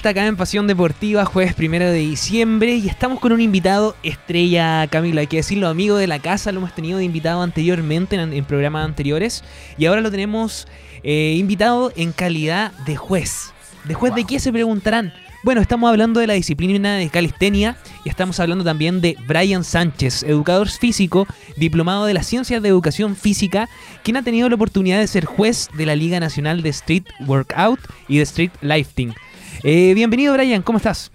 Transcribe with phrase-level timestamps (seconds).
[0.00, 4.86] vuelta acá en Pasión Deportiva, jueves primero de diciembre, y estamos con un invitado estrella,
[4.86, 8.44] Camilo, hay que decirlo, amigo de la casa, lo hemos tenido de invitado anteriormente en,
[8.46, 9.44] programas anteriores,
[9.76, 10.66] y ahora lo tenemos
[11.02, 13.52] eh, invitado en calidad de juez.
[13.84, 15.12] ¿De juez de qué se preguntarán?
[15.42, 20.22] Bueno, estamos hablando de la disciplina de calistenia y estamos hablando también de Brian Sánchez,
[20.22, 21.26] educador físico,
[21.58, 23.68] diplomado de las ciencias de educación física,
[24.02, 27.80] quien ha tenido la oportunidad de ser juez de la Liga Nacional de Street Workout
[28.08, 29.14] y de Street Lifting.
[29.62, 31.10] Eh, bienvenido Brian, ¿cómo estás?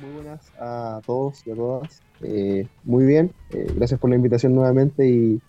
[0.00, 2.02] Muy buenas a todos y a todas.
[2.22, 5.40] Eh, muy bien, eh, gracias por la invitación nuevamente y,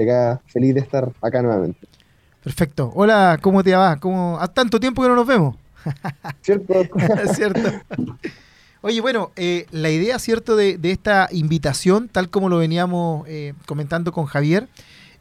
[0.00, 1.86] acá feliz de estar acá nuevamente.
[2.42, 2.92] Perfecto.
[2.94, 3.96] Hola, ¿cómo te va?
[3.96, 4.38] ¿Cómo...
[4.38, 5.56] ¿A tanto tiempo que no nos vemos?
[6.42, 6.74] ¿Cierto?
[7.34, 7.70] ¿Cierto?
[8.86, 14.12] Oye, bueno, eh, la idea, ¿cierto?, de, esta invitación, tal como lo veníamos eh, comentando
[14.12, 14.68] con Javier,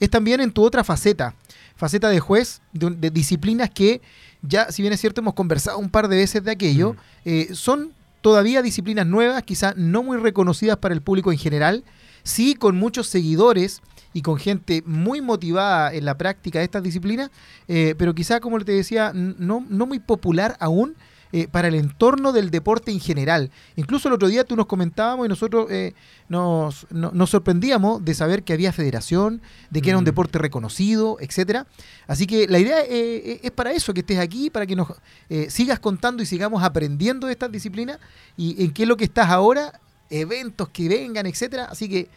[0.01, 1.33] es también en tu otra faceta,
[1.77, 4.01] faceta de juez, de, disciplinas que
[4.43, 7.91] ya, si bien es cierto, hemos conversado un par de veces de aquello, eh, son
[8.21, 11.83] todavía disciplinas nuevas, quizás no muy reconocidas para el público en general,
[12.23, 13.81] sí con muchos seguidores
[14.13, 17.31] y con gente muy motivada en la práctica de estas disciplinas,
[17.67, 20.95] eh, pero quizá, como te decía, no, no muy popular aún.
[21.35, 23.49] Eh, para el entorno del deporte en general.
[23.75, 25.95] Incluso el otro día tú nos comentábamos y nosotros eh,
[26.29, 26.85] nos,
[27.25, 30.05] sorprendíamos de saber que había federación, de que era un mm.
[30.05, 31.65] deporte reconocido, etcétera.
[32.05, 34.89] Así que la idea es para eso, que estés aquí, para que nos
[35.47, 37.97] sigas contando y sigamos aprendiendo de estas disciplinas
[38.37, 39.79] y en qué es lo que estás ahora,
[40.11, 41.65] eventos que vengan, etcétera.
[41.65, 42.09] Así que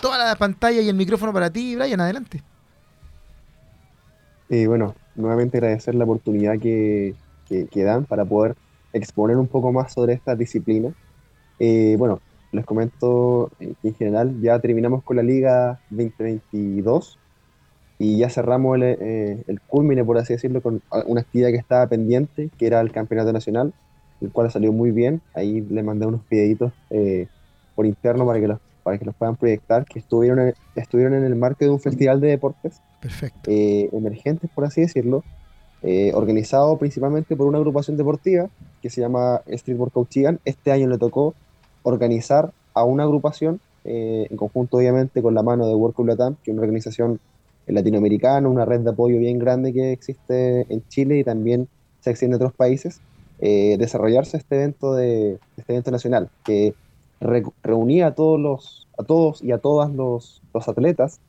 [0.00, 2.42] toda la pantalla y el micrófono para ti, Brian, adelante.
[4.48, 7.14] Y bueno, nuevamente agradecer la oportunidad que,
[7.74, 8.54] dan para poder
[8.92, 10.92] exponer un poco más sobre esta disciplina.
[11.58, 12.20] Eh, bueno,
[12.52, 17.18] les comento que en general ya terminamos con la Liga 2022
[17.98, 21.86] y ya cerramos el, eh, el culmine, por así decirlo, con una actividad que estaba
[21.86, 23.72] pendiente, que era el Campeonato Nacional,
[24.20, 25.20] el cual salió muy bien.
[25.34, 27.28] Ahí le mandé unos videitos eh,
[27.74, 31.24] por interno para que los para que los puedan proyectar, que estuvieron en, estuvieron en
[31.24, 32.82] el marco de un festival de deportes
[33.46, 35.24] eh, emergentes, por así decirlo,
[35.86, 38.48] eh, organizado principalmente por una agrupación deportiva
[38.80, 40.40] que se llama Street Workout Chigan.
[40.46, 41.34] Este año le tocó
[41.82, 46.50] organizar a una agrupación, eh, en conjunto obviamente con la mano de Workout Latam, que
[46.50, 47.20] es una organización
[47.66, 51.68] latinoamericana, una red de apoyo bien grande que existe en Chile y también
[52.00, 53.00] se extiende en otros países,
[53.38, 56.74] desarrollarse este evento, de, este evento nacional, que
[57.62, 61.20] reunía a todos, los, a todos y a todas los, atletas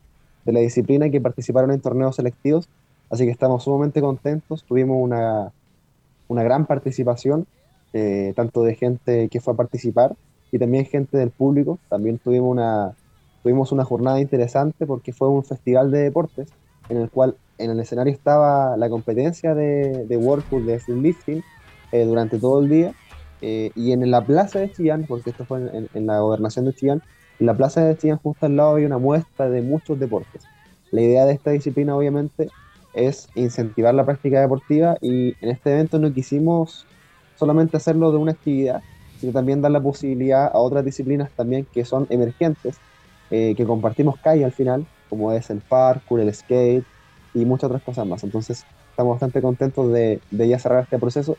[0.46, 2.70] de la disciplina que participaron en torneos selectivos,
[3.10, 5.52] así que estamos sumamente contentos, tuvimos una,
[6.28, 7.48] una gran participación,
[7.94, 10.16] eh, tanto de gente que fue a participar
[10.52, 12.94] y también gente del público, también tuvimos una,
[13.44, 16.50] tuvimos una jornada interesante porque fue un festival de deportes
[16.90, 21.44] en el cual en el escenario estaba la competencia de, de World de Lifting
[21.92, 22.94] eh, durante todo el día
[23.42, 25.60] eh, y en la plaza de Chillán, porque esto fue
[25.94, 27.02] en, la gobernación de Chillán,
[27.40, 30.44] en la plaza de Chillán justo al lado había una muestra de muchos deportes.
[30.92, 32.50] La idea de esta disciplina obviamente
[32.96, 36.88] es incentivar la práctica deportiva y en este evento no quisimos
[37.36, 38.82] solamente hacerlo de una actividad,
[39.20, 42.78] sino también dar la posibilidad a otras disciplinas también que son emergentes,
[43.30, 46.86] eh, que compartimos calle al final, como es el parkour, el skate
[47.34, 48.24] y muchas otras cosas más.
[48.24, 51.36] Entonces estamos bastante contentos de, de ya cerrar este proceso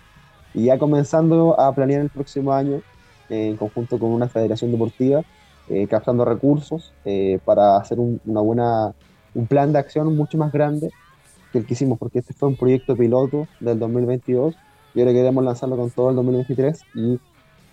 [0.53, 2.83] y ya comenzando a planear el próximo año
[3.31, 5.23] en conjunto con una federación deportiva,
[5.69, 8.95] eh, captando recursos eh, para hacer un, una buena,
[9.35, 10.91] un plan de acción mucho más grande
[11.57, 14.55] que el que hicimos, porque este fue un proyecto piloto del 2022
[14.95, 17.19] y ahora queremos lanzarlo con todo el 2023 y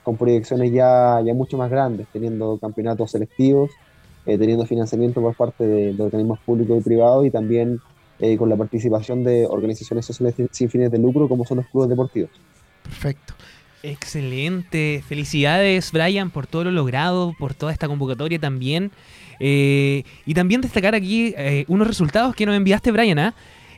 [0.03, 3.71] con proyecciones ya, ya mucho más grandes, teniendo campeonatos selectivos,
[4.25, 7.79] eh, teniendo financiamiento por parte de, de, organismos públicos y privados y también
[8.37, 12.29] con la participación de organizaciones sociales sin fines de lucro como son los clubes deportivos.
[12.81, 13.33] Perfecto.
[13.83, 15.03] Excelente.
[15.05, 18.91] Felicidades, Brian, por todo lo logrado, por toda esta convocatoria también.
[19.41, 23.19] Eh, y también destacar aquí eh, unos resultados que nos enviaste, Brian.
[23.19, 23.33] ¿ah?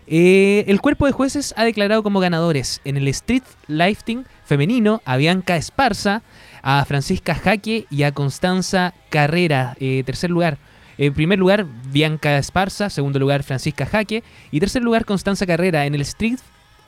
[0.08, 5.18] Eh, el cuerpo de jueces ha declarado como ganadores en el Street Lifting femenino a
[5.18, 6.22] Bianca Esparza,
[6.62, 9.76] a Francisca Jaque y a Constanza Carrera.
[10.06, 10.58] tercer lugar.
[10.98, 12.90] En primer lugar, Bianca Esparza.
[12.90, 14.24] Segundo lugar, Francisca Jaque.
[14.52, 15.86] Y tercer lugar, Constanza Carrera.
[15.86, 16.40] En el Street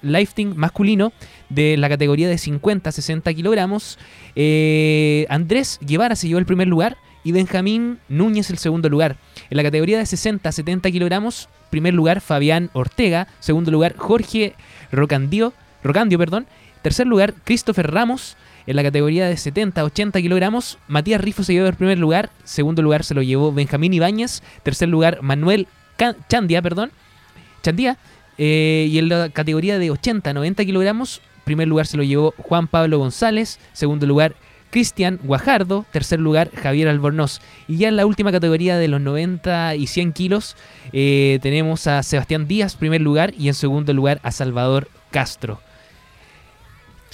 [0.02, 1.12] lifting masculino
[1.50, 3.98] de la categoría de 50 60 kilogramos.
[4.36, 9.18] Eh, Andrés Guevara se llevó el primer lugar y Benjamín Núñez el segundo lugar.
[9.50, 14.54] En la categoría de 60 70 kilogramos, primer lugar Fabián Ortega, segundo lugar Jorge
[14.92, 15.54] Rocandio,
[15.84, 16.48] Rocandio, perdón.
[16.82, 18.36] Tercer lugar Christopher Ramos.
[18.66, 22.30] En la categoría de 70-80 kilogramos, Matías Rifo se llevó el primer lugar.
[22.44, 24.44] Segundo lugar se lo llevó Benjamín Ibáñez.
[24.64, 25.68] Tercer lugar Manuel
[26.28, 26.92] Chandia, perdón.
[27.64, 27.98] Chandía.
[28.38, 33.00] eh, y en la categoría de 80-90 kilogramos, primer lugar se lo llevó Juan Pablo
[33.00, 34.36] González, segundo lugar
[34.70, 37.42] Cristian Guajardo, tercer lugar Javier Albornoz.
[37.68, 40.56] Y ya en la última categoría de los 90 y 100 kilos
[40.94, 45.60] eh, tenemos a Sebastián Díaz, primer lugar, y en segundo lugar a Salvador Castro.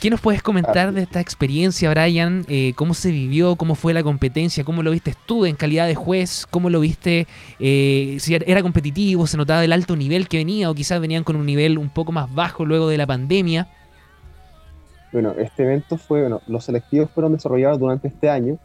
[0.03, 2.43] ¿Qué nos puedes comentar de esta experiencia, Brian?
[2.49, 3.55] Eh, ¿Cómo se vivió?
[3.55, 4.65] ¿Cómo fue la competencia?
[4.65, 6.45] ¿Cómo lo viste tú en calidad de juez?
[6.49, 7.25] ¿Cómo lo viste?
[7.57, 11.37] Eh, si era competitivo, se notaba el alto nivel que venía o quizás venían con
[11.37, 13.69] un nivel un poco más bajo luego de la pandemia.
[15.13, 18.57] Bueno, este evento fue, bueno, los selectivos fueron desarrollados durante este año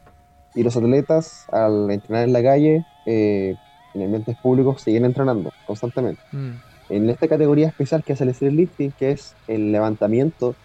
[0.55, 3.55] y los atletas al entrenar en la calle, eh,
[3.95, 6.21] en ambientes públicos, siguen entrenando constantemente.
[6.33, 6.51] Mm.
[6.91, 10.57] En esta categoría especial que es el lifting, que es el levantamiento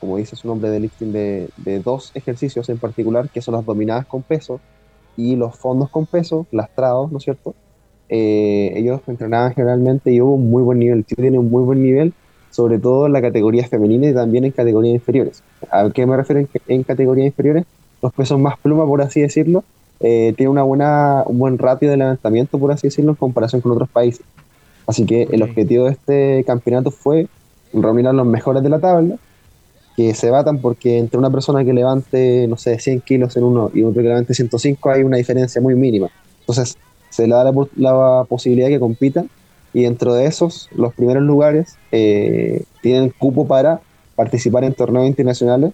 [0.00, 4.06] como dice su nombre de lifting, de, dos ejercicios en particular, que son las dominadas
[4.06, 4.58] con peso
[5.16, 7.54] y los fondos con peso, lastrados, ¿no es cierto?
[8.08, 11.04] Eh, ellos entrenaban generalmente y hubo un muy buen nivel.
[11.04, 12.14] Chile tiene un muy buen nivel,
[12.50, 15.42] sobre todo en la categoría femenina y también en categorías inferiores.
[15.70, 17.64] ¿A qué me refiero en, categorías inferiores?
[18.02, 19.64] Los pesos más pluma, por así decirlo,
[20.00, 23.72] eh, tiene una buena, un buen ratio de levantamiento, por así decirlo, en comparación con
[23.72, 24.24] otros países.
[24.86, 27.28] Así que el objetivo de este campeonato fue
[27.72, 29.16] reunir a los mejores de la tabla
[29.96, 33.70] que se batan porque entre una persona que levante, no sé, 100 kilos en uno
[33.74, 36.08] y otro que levante 105 hay una diferencia muy mínima.
[36.40, 36.76] Entonces
[37.10, 39.28] se le da la, posibilidad de que compitan
[39.72, 43.80] y dentro de esos, los primeros lugares eh, tienen cupo para
[44.16, 45.72] participar en torneos internacionales.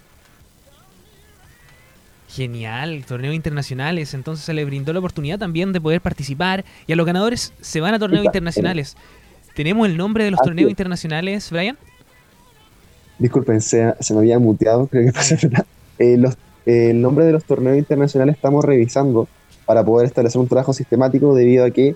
[2.29, 4.13] Genial, torneos internacionales.
[4.13, 7.81] Entonces se le brindó la oportunidad también de poder participar y a los ganadores se
[7.81, 8.95] van a torneos internacionales.
[9.55, 11.77] ¿Tenemos el nombre de los torneos internacionales, Brian?
[13.17, 15.35] Disculpen, se, se me había muteado, creo que pasa
[15.97, 16.35] eh, los,
[16.67, 19.27] eh, el nombre de los torneos internacionales estamos revisando
[19.65, 21.95] para poder establecer un trabajo sistemático debido a que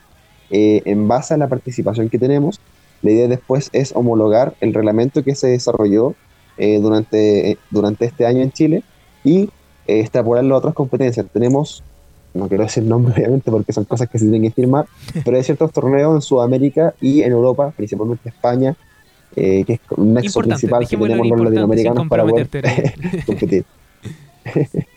[0.52, 2.60] eh, en base a la participación que tenemos,
[3.02, 6.16] la idea después es homologar el reglamento que se desarrolló
[6.58, 8.84] durante, durante este año en Chile
[9.24, 9.50] y
[9.88, 11.26] extrapolarlo a otras competencias.
[11.34, 11.84] Tenemos,
[12.36, 14.86] no quiero decir nombre obviamente porque son cosas que se tienen que firmar,
[15.26, 18.76] pero hay ciertos torneos en Sudamérica y en Europa, principalmente España,
[19.36, 22.50] eh, que es un nexo principal que tenemos los latinoamericanos para poder
[23.26, 23.66] competir.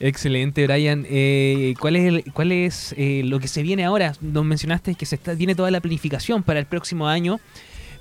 [0.00, 1.04] Excelente, Brian.
[1.08, 4.14] Eh, ¿Cuál es, cuál es eh, lo que se viene ahora?
[4.20, 7.40] Nos mencionaste que se está, tiene toda la planificación para el próximo año,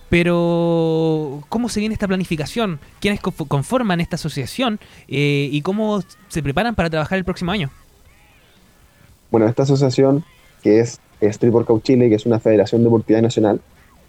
[0.09, 2.79] pero ¿cómo se viene esta planificación?
[2.99, 7.71] ¿Quiénes conforman esta asociación y cómo se preparan para trabajar el próximo año?
[9.31, 10.23] Bueno, esta asociación,
[10.61, 13.59] que es Street Workout Chile, que es una federación deportiva nacional,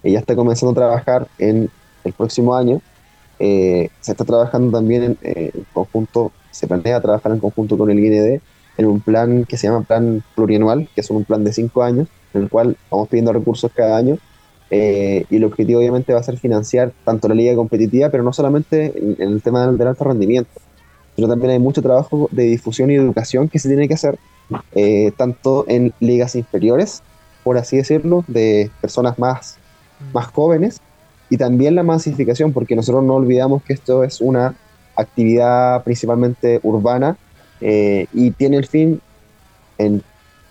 [0.03, 1.69] ella está comenzando a trabajar en
[2.03, 2.81] el próximo año.
[3.39, 8.41] Eh, se está trabajando también en, conjunto, se planea trabajar en conjunto con el IND
[8.77, 12.07] en un plan que se llama plan plurianual, que es un plan de cinco años,
[12.33, 14.17] en el cual vamos pidiendo recursos cada año.
[14.71, 18.31] Eh, y el objetivo obviamente va a ser financiar tanto la liga competitiva, pero no
[18.31, 20.51] solamente en, el tema del, alto rendimiento,
[21.15, 24.19] sino también hay mucho trabajo de difusión y educación que se tiene que hacer,
[24.75, 27.01] eh, tanto en ligas inferiores,
[27.43, 29.59] por así decirlo, de personas más
[30.13, 30.81] más jóvenes
[31.29, 34.55] y también la masificación, porque nosotros no olvidamos que esto es una
[35.01, 37.17] actividad principalmente urbana
[37.61, 39.01] eh, y tiene el fin,
[39.77, 40.03] en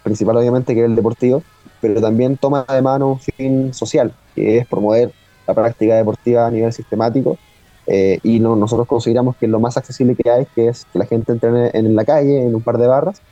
[0.02, 1.42] principal obviamente que es el deportivo,
[1.80, 5.12] pero también toma de mano un fin social, que es promover
[5.46, 7.38] la práctica deportiva a nivel sistemático.
[7.86, 11.32] Eh, y no, nosotros consideramos que lo más accesible que hay, es que la gente
[11.32, 13.22] entrene en la calle, en un par de barras.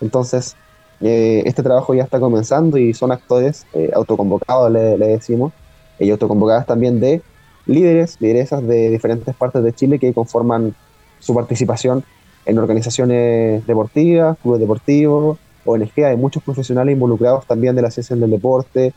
[0.00, 0.56] Entonces,
[1.00, 5.52] eh, este trabajo ya está comenzando y son actores autoconvocados, le, decimos,
[5.98, 7.20] y autoconvocadas también de
[7.68, 10.74] líderes, lideresas de diferentes partes de Chile que conforman
[11.20, 12.04] su participación
[12.44, 18.30] en organizaciones deportivas, clubes deportivos, ONG, hay muchos profesionales involucrados también de la ciencia del
[18.30, 18.94] deporte,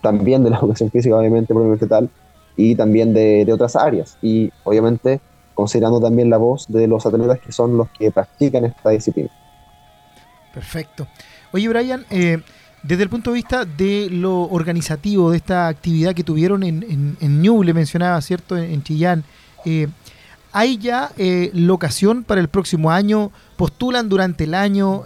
[0.00, 2.08] también de la educación física, obviamente, probablemente tal,
[2.56, 4.16] y también de, de otras áreas.
[4.22, 5.20] Y obviamente
[5.56, 9.30] considerando también la voz de los atletas que son los que practican esta disciplina.
[10.52, 11.08] Perfecto.
[11.52, 12.42] Oye, Brian, eh,
[12.86, 17.42] desde el punto de vista de lo organizativo de esta actividad que tuvieron en, en,
[17.42, 18.56] Ñuble, mencionaba, ¿cierto?
[18.56, 19.24] En, Chillán,
[19.64, 19.88] eh,
[20.52, 23.32] ¿hay ya eh, locación para el próximo año?
[23.56, 25.02] ¿Postulan durante el año?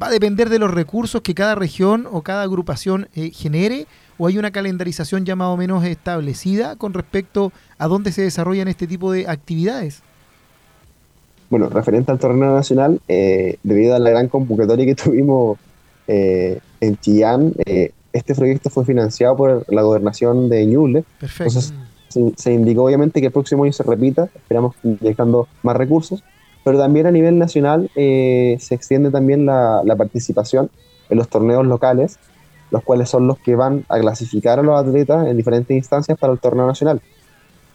[0.00, 3.86] ¿Va a depender de los recursos que cada región o cada agrupación genere?
[4.16, 8.68] ¿O hay una calendarización ya más o menos establecida con respecto a dónde se desarrollan
[8.68, 10.02] este tipo de actividades?
[11.48, 15.58] Bueno, referente al torneo nacional, debido a la gran convocatoria que tuvimos
[16.12, 21.04] eh, en Chillán, eh, este proyecto fue financiado por la gobernación de Ñuble.
[21.20, 21.44] Perfecto.
[21.44, 21.74] Entonces,
[22.36, 26.24] se, indicó obviamente que el próximo año se repita, esperamos inyectando más recursos,
[26.64, 30.68] pero también a nivel nacional eh, se extiende también la, participación
[31.10, 32.18] en los torneos locales
[32.72, 36.32] los cuales son los que van a clasificar a los atletas en diferentes instancias para
[36.32, 37.00] el torneo nacional.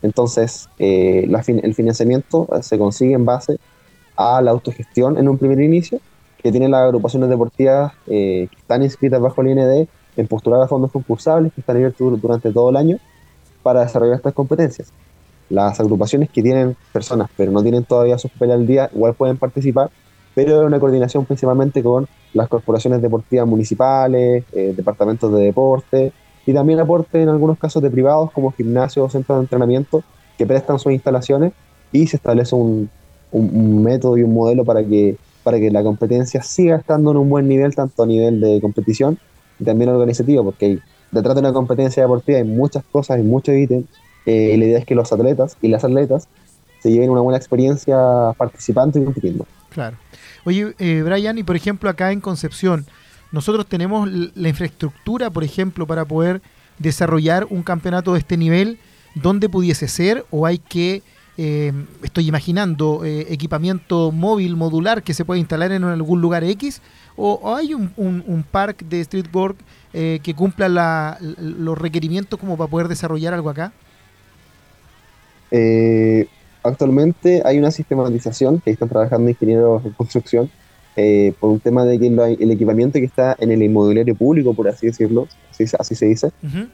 [0.01, 1.29] Entonces, eh,
[1.63, 3.59] el financiamiento se consigue en base
[4.15, 5.99] a la autogestión en un primer inicio,
[6.41, 9.87] que tienen las agrupaciones deportivas eh, que están inscritas bajo el IND
[10.17, 12.97] en postular a fondos concursables que están abiertos durante todo el año
[13.63, 14.91] para desarrollar estas competencias.
[15.49, 19.37] Las agrupaciones que tienen personas pero no tienen todavía su papel al día igual pueden
[19.37, 19.89] participar,
[20.33, 26.11] pero es una coordinación principalmente con las corporaciones deportivas municipales, eh, departamentos de deporte
[26.45, 30.03] y también aporte en algunos casos de privados como gimnasios o centros de entrenamiento
[30.37, 31.53] que prestan sus instalaciones
[31.91, 32.89] y se establece un,
[33.31, 37.29] un, método y un modelo para que, para que la competencia siga estando en un
[37.29, 39.19] buen nivel, tanto a nivel de competición
[39.59, 40.79] y también organizativo, porque
[41.11, 43.85] detrás de una competencia deportiva hay muchas cosas, y muchos ítems,
[44.25, 46.27] eh, y la idea es que los atletas y las atletas
[46.79, 47.95] se lleven una buena experiencia
[48.35, 49.45] participando y compitiendo.
[49.69, 49.97] Claro.
[50.45, 52.87] Oye, eh, Brian, y por ejemplo acá en Concepción,
[53.31, 56.41] nosotros tenemos la infraestructura, por ejemplo, para poder
[56.79, 58.79] desarrollar un campeonato de este nivel,
[59.13, 60.25] ¿dónde pudiese ser?
[60.31, 61.03] ¿O hay que
[61.37, 66.81] eh, estoy imaginando, eh, equipamiento móvil modular que se puede instalar en algún lugar X,
[67.17, 69.57] o, hay un, un, park de streetwork
[69.93, 73.71] eh, que cumpla los requerimientos como para poder desarrollar algo acá?
[76.63, 80.51] actualmente hay una sistematización que están trabajando ingenieros en construcción
[80.97, 84.69] eh, por un tema de que el equipamiento que está en el inmobiliario público, por
[84.69, 85.27] así decirlo,
[85.77, 86.31] así, se dice,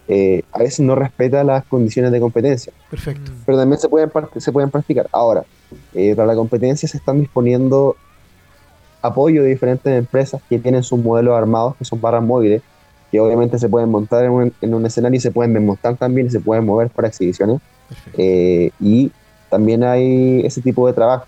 [0.08, 2.72] eh, a veces no respeta las condiciones de competencia.
[2.92, 3.32] Perfecto.
[3.48, 5.08] Pero también se pueden, se pueden practicar.
[5.12, 5.44] Ahora,
[5.96, 7.96] eh, para la competencia se están disponiendo
[9.02, 12.62] apoyo de diferentes empresas que tienen sus modelos armados, que son barras móviles,
[13.12, 16.28] que obviamente se pueden montar en un, en un escenario y se pueden desmontar también
[16.28, 17.60] y se pueden mover para exhibiciones.
[18.16, 19.12] y
[19.50, 21.26] también hay ese tipo de trabajo,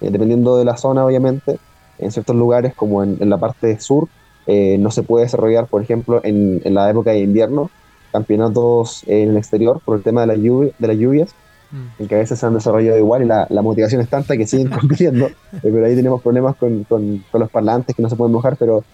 [0.00, 1.58] dependiendo de la zona, obviamente
[1.98, 4.08] en ciertos lugares, como en, la parte sur,
[4.46, 7.70] eh, no se puede desarrollar, por ejemplo, en, la época de invierno,
[8.12, 11.34] campeonatos en el exterior por el tema de, la lluvia, de las lluvias,
[11.70, 12.02] mm.
[12.02, 14.70] en que a veces se han desarrollado igual y la, motivación es tanta que siguen
[14.80, 18.56] compitiendo, eh, pero ahí tenemos problemas con, con, los parlantes que no se pueden mojar,
[18.56, 18.84] pero,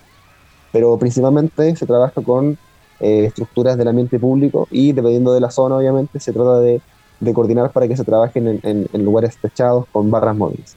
[0.73, 2.57] pero principalmente se trabaja con
[3.01, 6.81] eh, estructuras del ambiente público y dependiendo de la zona, obviamente, se trata de,
[7.21, 10.77] de coordinar para que se trabajen en, en lugares techados con barras móviles.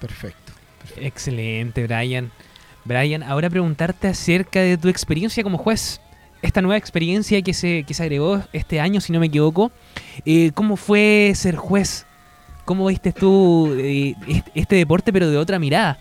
[0.00, 0.37] Perfecto.
[1.02, 2.30] Excelente, Brian.
[2.84, 6.00] Brian, ahora preguntarte acerca de tu experiencia como juez.
[6.40, 9.72] Esta nueva experiencia que se, que se agregó este año, si no me equivoco.
[10.24, 12.06] Eh, ¿Cómo fue ser juez?
[12.64, 14.14] ¿Cómo viste tú eh,
[14.54, 15.98] este deporte, pero de otra mirada?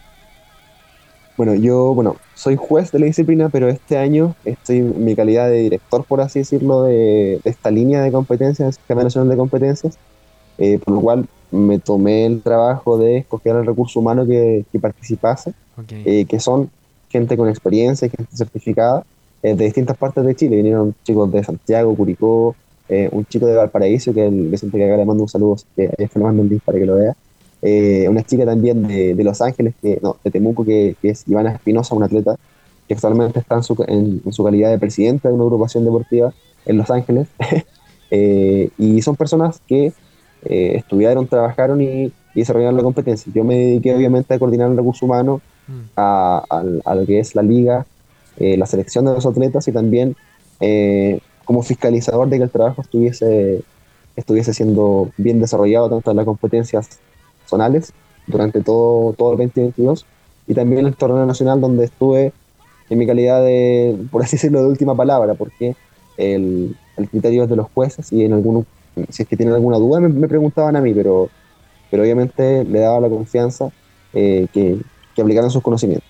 [1.37, 5.47] Bueno, yo, bueno, soy juez de la disciplina, pero este año estoy en mi calidad
[5.47, 9.99] de director, por así decirlo, de, esta línea de competencias, Sistema Nacional de Competencias,
[10.57, 15.53] eh, por lo cual me tomé el trabajo de escoger al recurso humano que, participase,
[15.89, 16.69] eh, que son
[17.09, 19.05] gente con experiencia, gente certificada,
[19.43, 20.57] eh, de distintas partes de Chile.
[20.57, 22.55] Vinieron chicos de Santiago, Curicó,
[22.89, 25.91] eh, un chico de Valparaíso, que el Vicente que acá le mando un saludo, que
[25.97, 27.15] es le mando un link para que lo vea.
[28.09, 32.07] una chica también de, Los Ángeles, que, no, de Temuco, que, es Ivana Espinosa, una
[32.07, 32.35] atleta
[32.87, 36.33] que actualmente está en su, en su calidad de presidente de una agrupación deportiva
[36.65, 37.27] en Los Ángeles.
[38.09, 39.91] y son personas que
[40.43, 43.31] eh, estudiaron, trabajaron y, desarrollaron la competencia.
[43.33, 45.81] Yo me dediqué obviamente a coordinar el recurso humano, mm.
[45.95, 46.63] a,
[46.95, 47.87] lo que es la liga,
[48.37, 50.15] eh, la selección de los atletas y también
[50.59, 53.63] eh, como fiscalizador de que el trabajo estuviese,
[54.15, 56.99] estuviese siendo bien desarrollado tanto en las competencias
[57.47, 57.91] zonales
[58.27, 60.05] durante todo, todo el 2022
[60.45, 62.33] y también en el torneo nacional donde estuve
[62.89, 65.75] en mi calidad de, por así decirlo, de última palabra, porque
[66.17, 68.65] el, el criterio es de los jueces y en algunos
[69.09, 71.29] si es que tienen alguna duda, me, preguntaban a mí, pero,
[71.89, 73.69] pero obviamente le daba la confianza
[74.13, 74.79] eh, que,
[75.15, 76.09] que aplicaran sus conocimientos.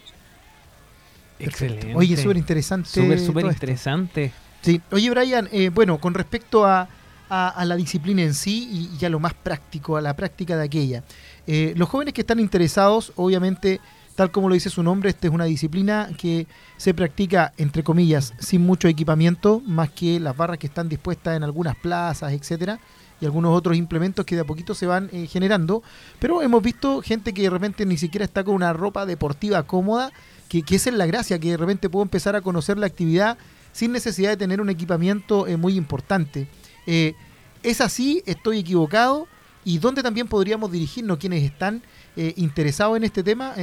[1.40, 1.96] Excelente.
[1.96, 2.90] Oye, súper interesante.
[2.90, 4.32] Súper, súper interesante.
[4.62, 4.82] Sí.
[4.92, 6.90] Oye, Brian, eh, bueno, con respecto a,
[7.30, 11.04] a, la disciplina en sí y, a lo más práctico, a la práctica de aquella.
[11.46, 13.80] Eh, los jóvenes que están interesados, obviamente,
[14.18, 18.34] tal como lo dice su nombre, esta es una disciplina que se practica, entre comillas,
[18.40, 22.80] sin mucho equipamiento, más que las barras que están dispuestas en algunas plazas, etcétera,
[23.22, 25.84] y algunos otros implementos que de a poquito se van eh, generando.
[26.18, 30.12] Pero hemos visto gente que de repente ni siquiera está con una ropa deportiva cómoda,
[30.50, 33.38] que, que esa es la gracia, que de repente puedo empezar a conocer la actividad
[33.72, 36.48] sin necesidad de tener un equipamiento eh, muy importante.
[36.88, 37.14] Eh,
[37.62, 38.24] ¿Es así?
[38.26, 39.28] ¿Estoy equivocado?
[39.64, 41.84] ¿Y dónde también podríamos dirigirnos quienes están
[42.16, 43.54] interesados en este tema?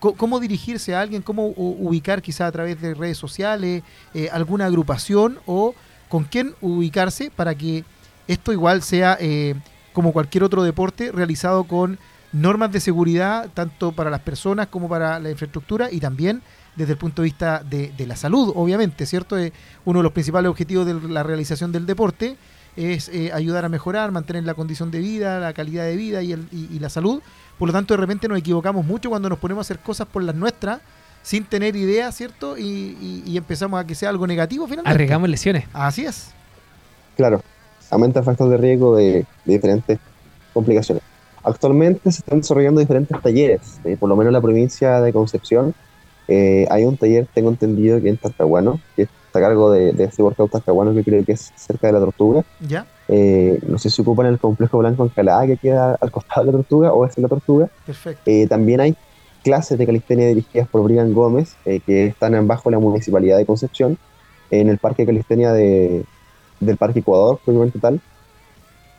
[0.00, 3.82] Cómo dirigirse a alguien, cómo ubicar quizá a través de redes sociales,
[4.14, 5.74] eh, alguna agrupación o
[6.08, 7.84] con quién ubicarse para que
[8.26, 9.54] esto igual sea eh,
[9.92, 11.98] como cualquier otro deporte realizado con
[12.32, 16.42] normas de seguridad tanto para las personas como para la infraestructura y también
[16.76, 19.38] desde el punto de vista de, la salud, obviamente, ¿cierto?
[19.38, 19.52] Eh,
[19.84, 22.36] uno de los principales objetivos de la realización del deporte
[22.76, 26.32] es eh, ayudar a mejorar, mantener la condición de vida, la calidad de vida y,
[26.32, 27.20] el, y la salud.
[27.60, 30.22] Por lo tanto, de repente nos equivocamos mucho cuando nos ponemos a hacer cosas por
[30.24, 30.80] las nuestras
[31.22, 32.58] sin tener idea, ¿cierto?
[32.58, 34.90] Y, y- y empezamos a que sea algo negativo finalmente.
[34.90, 35.64] Arriesgamos lesiones.
[35.72, 36.32] Así es.
[37.16, 37.42] Claro,
[37.90, 39.98] aumenta el factor de riesgo de, de diferentes
[40.54, 41.02] complicaciones.
[41.44, 45.74] Actualmente se están desarrollando diferentes talleres, eh, por lo menos en la provincia de Concepción.
[46.28, 50.04] eh, hay un taller, tengo entendido, que en Talcahuano, que está a cargo de, de
[50.04, 52.42] este workout Talcahuano, que creo que es cerca de la Tortuga.
[52.60, 52.86] ¿Ya?
[53.12, 56.58] Eh, no sé si ocupan el complejo blanco Encalada, que queda al costado de la
[56.58, 57.68] Tortuga, o es en la Tortuga.
[57.84, 58.22] Perfecto.
[58.24, 58.94] Eh, también hay
[59.42, 63.46] clases de calistenia dirigidas por Brian Gómez, eh, que están en bajo la municipalidad de
[63.46, 63.98] Concepción,
[64.50, 66.04] en el parque de calistenia de,
[66.60, 68.00] del Parque Ecuador, propiamente tal.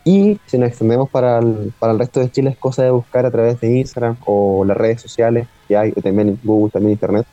[0.03, 3.25] Y si nos extendemos para el, para el resto de Chile, es cosa de buscar
[3.25, 7.27] a través de Instagram o las redes sociales que hay, o también Google, también Internet,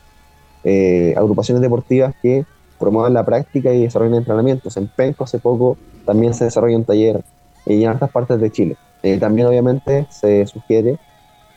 [0.63, 2.45] eh, agrupaciones deportivas que
[2.79, 4.77] promuevan la práctica y desarrollan entrenamientos.
[4.77, 5.77] En Penco hace poco
[6.09, 7.21] también se desarrolla un taller
[7.67, 8.77] en otras partes de Chile.
[9.03, 10.97] Eh, también obviamente se sugiere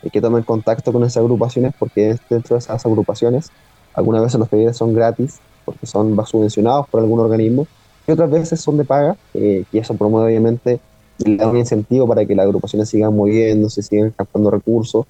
[0.02, 3.50] eh, que tomen contacto con esas agrupaciones porque dentro de esas agrupaciones
[3.95, 7.67] algunas veces los talleres son gratis porque son subvencionados por algún organismo
[8.06, 10.80] y otras veces son de paga eh, y eso promueve obviamente
[11.19, 15.06] y le da un incentivo para que las agrupaciones sigan moviéndose, sigan captando recursos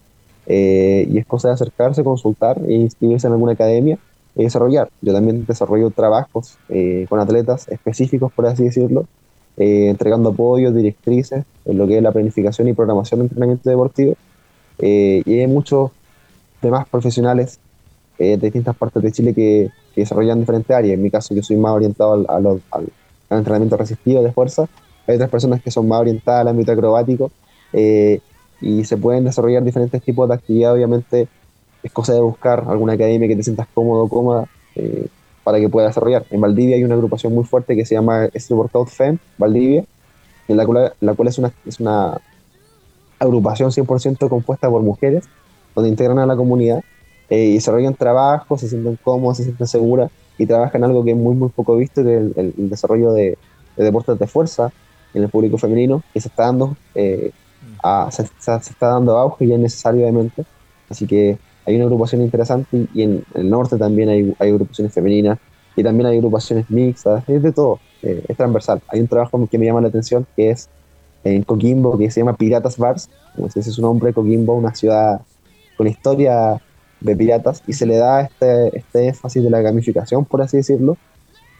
[0.46, 3.98] eh, y es cosa de acercarse, consultar e inscribirse en alguna academia
[4.37, 4.88] y desarrollar.
[5.00, 9.07] Yo también desarrollo trabajos eh, con atletas específicos, por así decirlo,
[9.57, 14.15] eh, entregando apoyos, directrices en lo que es la planificación y programación de entrenamiento deportivo.
[14.79, 15.91] Eh, y hay muchos
[16.61, 17.59] demás profesionales
[18.19, 20.95] eh, de distintas partes de Chile que, que desarrollan diferentes áreas.
[20.95, 22.88] En mi caso, yo soy más orientado al, a lo- al-
[23.31, 24.67] al entrenamiento resistivo de fuerza.
[25.07, 27.31] Hay otras personas que son más orientadas al ámbito acrobático
[27.73, 28.21] eh,
[28.61, 30.75] y se pueden desarrollar diferentes tipos de actividad.
[30.75, 31.29] Obviamente,
[31.83, 35.07] es cosa de buscar alguna academia que te sientas cómodo cómoda eh,
[35.44, 36.24] para que puedas desarrollar.
[36.31, 39.85] En Valdivia hay una agrupación muy fuerte que se llama Street Workout FEM Valdivia,
[40.48, 42.18] en la cual, la cual es, una, es una
[43.18, 45.24] agrupación 100% compuesta por mujeres,
[45.74, 46.83] donde integran a la comunidad
[47.31, 51.16] eh, y desarrollan trabajos, se sienten cómodas, se sienten seguras y trabajan algo que es
[51.16, 53.38] muy, muy poco visto, que es el, el- el desarrollo de,
[53.76, 54.70] de deportes de fuerza
[55.14, 57.31] en el público femenino, que se está dando, eh,
[57.83, 60.44] a- se, se- se está dando auge y es necesario, obviamente.
[60.90, 65.38] Así que hay una agrupación interesante y, en el norte también hay, agrupaciones femeninas
[65.77, 68.83] y también hay agrupaciones mixtas, es de todo, eh, es transversal.
[68.88, 70.68] Hay un trabajo que me llama la atención que es
[71.25, 75.20] en Coquimbo, que se llama Piratas Bars, como ese es su nombre, Coquimbo, una ciudad
[75.77, 76.61] con historia
[77.01, 80.96] de piratas, y se le da este, este énfasis de la gamificación, por así decirlo,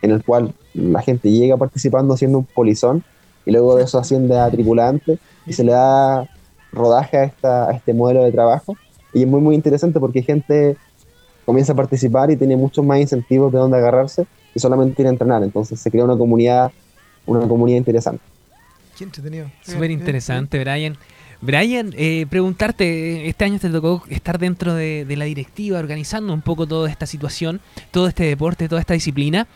[0.01, 3.05] en el cual la gente llega participando haciendo un polizón,
[3.45, 6.29] y luego de eso asciende a tripulante, y se le da
[6.73, 8.77] rodaje a, esta, a este modelo de trabajo,
[9.13, 10.77] y es muy, muy interesante porque gente
[11.45, 15.11] comienza a participar y tiene muchos más incentivos de dónde agarrarse, y solamente ir a
[15.11, 16.71] entrenar, entonces se crea una comunidad,
[17.27, 18.23] una comunidad interesante.
[18.97, 19.51] Qué entretenido.
[19.63, 20.97] Súper interesante, Brian.
[21.41, 26.43] Brian, eh, preguntarte, este año te tocó estar dentro de, de la directiva, organizando un
[26.43, 29.49] poco toda esta situación, todo este deporte, toda esta disciplina.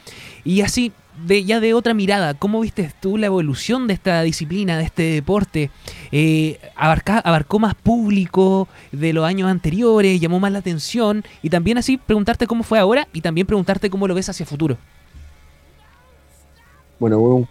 [0.44, 0.92] Y así,
[1.24, 5.02] de, ya de otra mirada, ¿cómo viste tú la evolución de esta disciplina, de este
[5.02, 5.70] deporte?
[6.12, 10.20] Eh, ¿Abarcó más público de los años anteriores?
[10.20, 11.24] ¿Llamó más la atención?
[11.42, 14.76] Y también así preguntarte cómo fue ahora y también preguntarte cómo lo ves hacia futuro.
[16.98, 17.46] bueno, hubo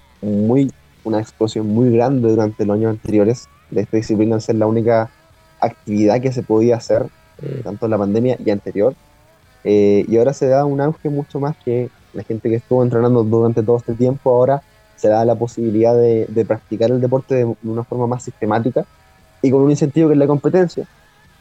[1.03, 5.09] una explosión muy grande durante los años anteriores de esta disciplina al ser la única
[5.59, 7.07] actividad que se podía hacer,
[7.41, 8.95] eh, tanto en la pandemia y anterior.
[9.63, 13.23] Eh, y ahora se da un auge mucho más que la gente que estuvo entrenando
[13.23, 14.61] durante todo este tiempo, ahora
[14.95, 18.85] se da la posibilidad de, de practicar el deporte de una forma más sistemática
[19.41, 20.87] y con un incentivo que es la competencia,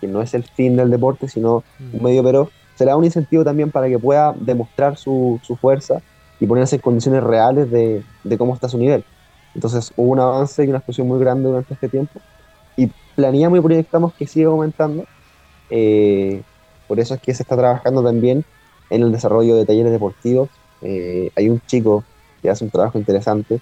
[0.01, 3.71] que no es el fin del deporte, sino un medio, pero será un incentivo también
[3.71, 6.03] para que pueda demostrar su, su fuerza
[6.41, 9.05] y ponerse en condiciones reales de, de cómo está su nivel.
[9.55, 12.21] Entonces hubo un avance y una explosión muy grande durante este tiempo
[12.77, 15.05] y planeamos y proyectamos que siga aumentando.
[15.71, 16.43] Eh,
[16.89, 18.45] por eso es que se está trabajando también
[18.91, 20.49] en el desarrollo de talleres deportivos.
[20.81, 22.07] Eh, hay un chico
[22.43, 23.61] que hace un trabajo interesante,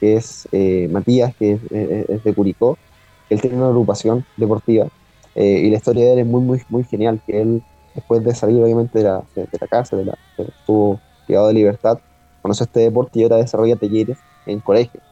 [0.00, 2.78] que es eh, Matías, que es, es- es de Curicó.
[3.28, 4.88] Él tiene una agrupación deportiva
[5.34, 8.34] eh, y la historia de él es muy, muy, muy genial, que él, después de
[8.34, 11.98] salir obviamente de la, de, de la cárcel, de la, de- estuvo privado de libertad,
[12.40, 15.02] conoció este deporte y ahora desarrolla talleres en colegios,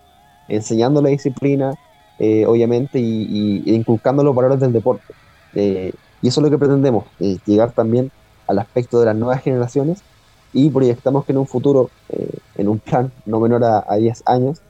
[0.47, 1.75] enseñando la disciplina,
[2.19, 5.15] eh, obviamente, y, y- inculcando los valores del deporte.
[5.53, 8.11] Eh, y eso es lo que pretendemos, eh, llegar también
[8.47, 10.05] al aspecto de las nuevas generaciones
[10.53, 14.23] y proyectamos que en un futuro, eh, en un plan no menor a, a 10
[14.27, 14.61] años,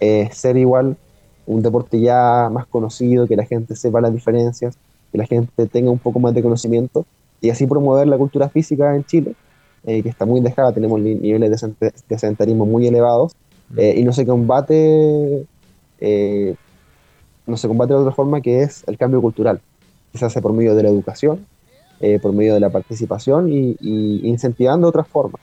[0.00, 0.96] eh, ser igual
[1.46, 4.78] un deporte ya más conocido, que la gente sepa las diferencias,
[5.10, 7.04] que la gente tenga un poco más de conocimiento
[7.40, 9.34] y así promover la cultura física en Chile,
[9.84, 13.34] que está muy dejada, tenemos niveles de, sedentarismo muy elevados,
[13.76, 15.44] y no se combate
[17.46, 19.60] no se combate de otra forma que es el cambio cultural,
[20.12, 21.46] que se hace por medio de la educación,
[22.20, 25.40] por medio de la participación y, y incentivando otras formas.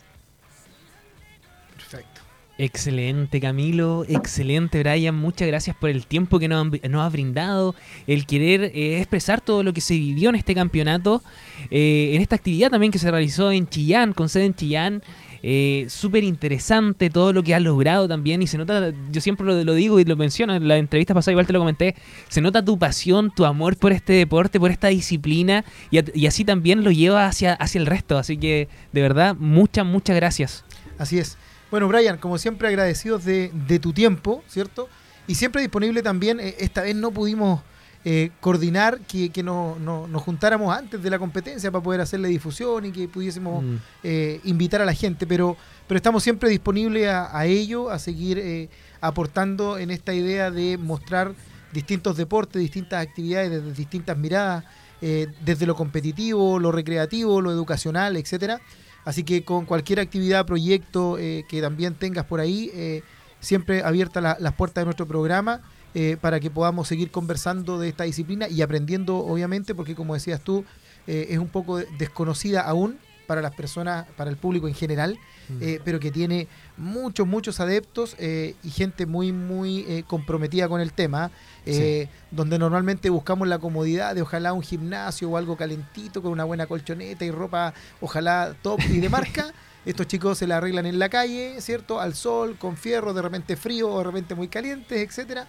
[2.62, 7.74] Excelente Camilo, excelente Brian, muchas gracias por el tiempo que nos, has brindado,
[8.06, 11.24] el querer eh, expresar todo lo que se vivió en este campeonato,
[11.72, 15.04] eh, en esta actividad también que se realizó en Chillán, con sede en Chillán.
[15.43, 19.73] Eh, Súper interesante todo lo que has logrado también y se nota, yo siempre lo,
[19.73, 21.95] digo y lo menciono en la entrevista pasada, igual te lo comenté,
[22.28, 26.84] se nota tu pasión, tu amor por este deporte, por esta disciplina y, así también
[26.84, 30.63] lo lleva hacia, hacia el resto, así que de verdad muchas, muchas gracias.
[30.97, 31.38] Así es.
[31.71, 34.89] Bueno, Brian, como siempre agradecidos de, tu tiempo, ¿cierto?
[35.28, 37.62] Y siempre disponible también, eh, esta vez no pudimos
[38.06, 43.08] eh, coordinar que, nos juntáramos antes de la competencia para poder hacerle difusión y que
[43.08, 43.76] pudiésemos mm.
[44.04, 45.58] eh, invitar a la gente, pero,
[45.88, 48.70] pero estamos siempre disponibles a, ello, a seguir
[49.02, 51.34] aportando en esta idea de mostrar
[51.74, 54.64] distintos deportes, distintas actividades desde distintas miradas,
[55.00, 58.60] desde lo competitivo, lo recreativo, lo educacional, etcétera
[59.06, 63.02] Así que con cualquier actividad, proyecto eh, que también tengas por ahí, eh,
[63.40, 65.62] siempre abiertas las puertas de nuestro programa
[65.93, 70.41] eh, para que podamos seguir conversando de esta disciplina y aprendiendo, obviamente, porque como decías
[70.41, 70.65] tú,
[71.08, 75.82] es un poco desconocida aún para las personas, para el público en general, mm.
[75.84, 76.47] pero que tiene
[76.78, 81.32] muchos, muchos adeptos y gente muy, muy comprometida con el tema.
[81.65, 86.43] Eh, donde normalmente buscamos la comodidad de ojalá un gimnasio o algo calentito con una
[86.43, 89.54] buena colchoneta y ropa, ojalá top y de marca.
[89.86, 92.00] Estos chicos se la arreglan en la calle, ¿cierto?
[92.00, 95.48] Al sol, con fierro, de repente frío o de repente muy calientes, etcétera.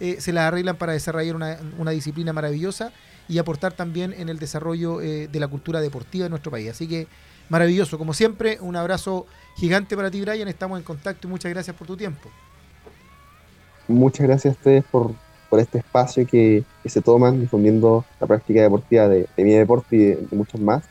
[0.00, 2.92] Eh, se la arreglan para desarrollar una, disciplina maravillosa
[3.28, 6.70] y aportar también en el desarrollo eh, de la cultura deportiva de nuestro país.
[6.70, 7.06] Así que
[7.48, 7.98] maravilloso.
[7.98, 10.48] Como siempre, un abrazo gigante para ti, Brian.
[10.48, 12.30] Estamos en contacto y muchas gracias por tu tiempo.
[13.88, 15.12] Muchas gracias a ustedes por,
[15.50, 20.26] por este espacio que, se toman difundiendo la práctica deportiva de, mi deporte y de,
[20.30, 20.82] muchos más,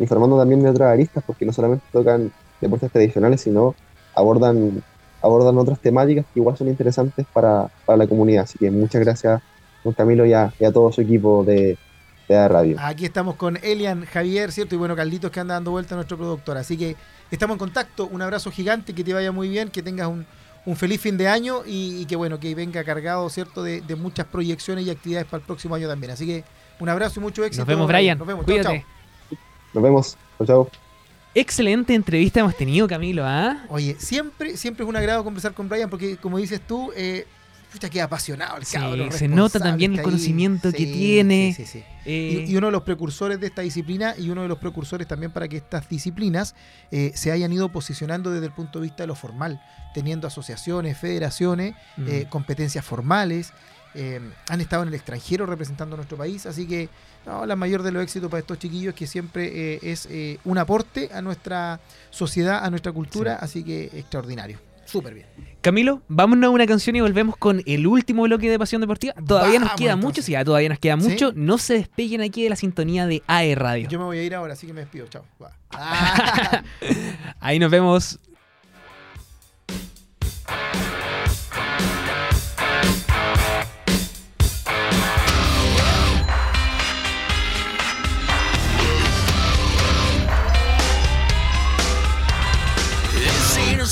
[0.00, 3.74] informando también de otras aristas, porque no solamente tocan deportes tradicionales, sino
[4.14, 4.82] abordan,
[5.22, 8.44] abordan otras temáticas que igual son interesantes para, la comunidad.
[8.44, 9.42] Así que muchas gracias,
[9.84, 11.78] don Camilo, y a, todo su equipo de,
[12.28, 12.76] de Radio.
[12.80, 14.74] Aquí estamos con Elian, Javier, ¿cierto?
[14.74, 16.56] Y bueno, Carlitos que anda dando vuelta a nuestro productor.
[16.56, 16.96] Así que
[17.30, 18.06] estamos en contacto.
[18.06, 20.26] Un abrazo gigante, que te vaya muy bien, que tengas un,
[20.66, 24.86] un feliz fin de año y, que bueno, que venga cargado, ¿cierto?, de, muchas proyecciones
[24.86, 26.12] y actividades para el próximo año también.
[26.12, 26.44] Así que
[26.78, 27.62] un abrazo y mucho éxito.
[27.62, 28.18] Nos vemos, Brian.
[28.18, 28.44] Nos vemos.
[28.44, 28.84] Cuídate.
[29.72, 30.16] Nos vemos.
[30.44, 30.68] Chao,
[31.34, 33.22] Excelente entrevista hemos tenido, Camilo.
[33.24, 33.64] ¿ah?
[33.68, 37.26] Oye, siempre, siempre es un agrado conversar con Brian porque, como dices tú, eh,
[37.70, 41.56] pucha, queda apasionado el Se nota también el conocimiento que tiene.
[42.04, 45.30] Eh, y, uno de los precursores de esta disciplina y uno de los precursores también
[45.32, 46.54] para que estas disciplinas
[46.90, 49.62] eh, se hayan ido posicionando desde el punto de vista de lo formal,
[49.94, 51.74] teniendo asociaciones, federaciones,
[52.06, 53.52] eh, competencias formales.
[54.48, 56.88] Han estado en el extranjero representando a nuestro país, así que
[57.46, 60.08] la mayor de los éxitos para estos chiquillos que siempre es
[60.44, 64.58] un aporte a nuestra sociedad, a nuestra cultura, así que extraordinario.
[64.90, 65.26] Súper bien.
[65.60, 69.14] Camilo, vámonos a una canción y volvemos con el último bloque de Pasión Deportiva.
[69.24, 71.32] Todavía nos queda mucho, sí, todavía nos queda mucho.
[71.36, 73.88] No se despeguen aquí de la sintonía de AE Radio.
[73.88, 75.06] Yo me voy a ir ahora, así que me despido.
[75.06, 75.24] Chao.
[77.40, 78.18] Ahí nos vemos.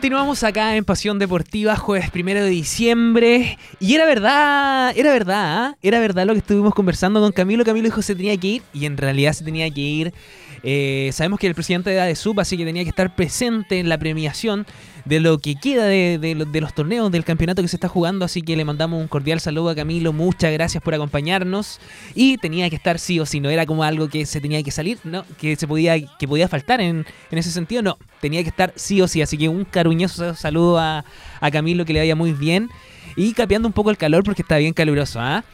[0.00, 3.58] Continuamos acá en Pasión Deportiva, jueves primero de diciembre.
[3.80, 5.76] Y era verdad, era verdad, ¿ah?
[5.82, 7.66] era verdad lo que estuvimos conversando con Camilo.
[7.66, 10.14] Camilo dijo se tenía que ir y en realidad se tenía que ir.
[10.62, 13.98] Eh, sabemos que el presidente de ADESUB, así que tenía que estar presente en la
[13.98, 14.66] premiación
[15.10, 17.88] de lo que queda de, de lo- de los torneos del campeonato que se está
[17.88, 18.24] jugando.
[18.24, 20.12] Así que le mandamos un cordial saludo a Camilo.
[20.14, 21.80] Muchas gracias por acompañarnos.
[22.14, 24.70] Y tenía que estar sí o sí, no era como algo que se tenía que
[24.70, 28.48] salir, no, que se podía, que podía faltar en, en ese sentido, no, tenía que
[28.48, 29.20] estar sí o sí.
[29.20, 31.04] Así que un cariñoso saludo a,
[31.40, 32.70] a Camilo, que le vaya muy bien.
[33.16, 35.44] Y capeando un poco el calor porque está bien caluroso, ¿ah?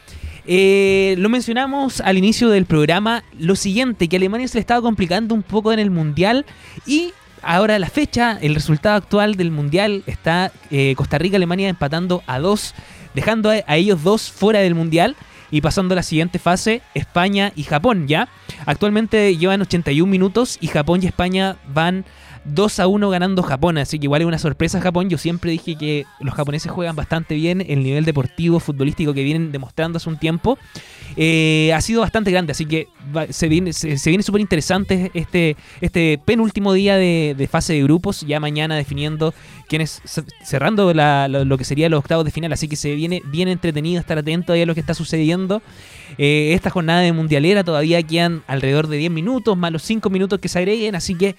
[0.45, 5.35] Eh, lo mencionamos al inicio del programa, lo siguiente, que Alemania se le estaba complicando
[5.35, 6.45] un poco en el Mundial
[6.85, 7.11] y
[7.41, 12.73] ahora la fecha, el resultado actual del Mundial está eh, Costa Rica-Alemania empatando a dos,
[13.13, 15.15] dejando a, a ellos dos fuera del Mundial
[15.51, 18.27] y pasando a la siguiente fase, España y Japón, ¿ya?
[18.65, 22.05] Actualmente llevan 81 minutos y Japón y España van
[22.53, 25.09] 2 a 1 ganando Japón, así que igual es una sorpresa Japón.
[25.09, 29.51] Yo siempre dije que los japoneses juegan bastante bien, el nivel deportivo, futbolístico que vienen
[29.51, 30.57] demostrando hace un tiempo
[31.15, 32.87] eh, ha sido bastante grande, así que
[33.31, 39.33] se viene súper interesante este, este penúltimo día de, fase de grupos, ya mañana definiendo
[39.67, 43.47] quiénes, ce- cerrando lo, que sería los octavos de final, así que se viene bien
[43.47, 45.61] entretenido estar atento a lo que está sucediendo.
[46.17, 50.39] Eh, esta jornada de mundialera todavía quedan alrededor de 10 minutos, más los 5 minutos
[50.39, 51.35] que se agreguen, así que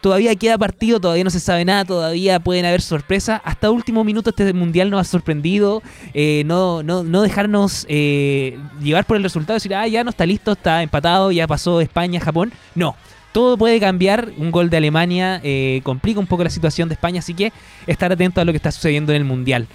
[0.00, 3.40] todavía queda partido, todavía no se sabe nada, todavía pueden haber sorpresas.
[3.44, 5.82] Hasta último minuto este mundial nos ha sorprendido.
[6.14, 10.26] eh, no, no, no dejarnos eh, llevar por el resultado, decir, ah, ya no está
[10.26, 12.52] listo, está empatado, ya pasó España, Japón.
[12.74, 12.96] No.
[13.32, 17.20] Todo puede cambiar, un gol de Alemania eh, complica un poco la situación de España,
[17.20, 17.52] así que
[17.86, 19.68] estar atento a lo que está sucediendo en el Mundial.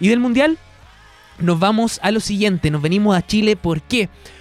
[0.00, 0.56] Y del Mundial
[1.38, 4.08] nos vamos a lo siguiente, nos venimos a Chile, ¿por qué?
[4.08, 4.35] Porque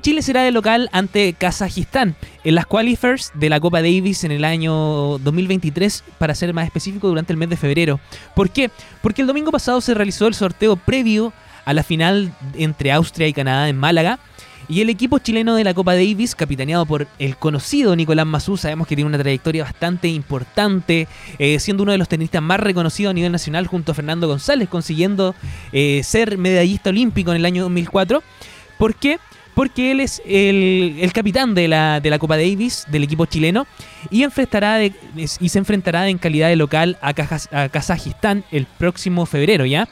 [0.00, 4.44] Chile será de local ante Kazajistán en las qualifiers de la Copa Davis en el
[4.44, 8.00] año 2023, para ser más específico, durante el mes de febrero.
[8.34, 8.70] ¿Por qué?
[9.02, 11.32] Porque el domingo pasado se realizó el sorteo previo
[11.64, 14.18] a la final entre Austria y Canadá en Málaga.
[14.68, 18.88] Y el equipo chileno de la Copa Davis, capitaneado por el conocido Nicolás Mazú, sabemos
[18.88, 21.06] que tiene una trayectoria bastante importante,
[21.38, 24.68] eh, siendo uno de los tenistas más reconocidos a nivel nacional junto a Fernando González,
[24.68, 25.36] consiguiendo
[25.72, 28.24] eh, ser medallista olímpico en el año 2004.
[28.76, 29.18] ¿Por qué?
[29.56, 33.66] Porque él es el, el capitán de la, de la Copa Davis, del equipo chileno,
[34.10, 37.14] y, enfrentará de- y se enfrentará en calidad de local a,
[37.52, 39.88] a Kazajistán el próximo febrero, ¿ya?